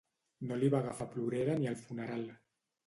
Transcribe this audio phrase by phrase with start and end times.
[0.51, 2.27] No li va agafar plorera ni al funeral.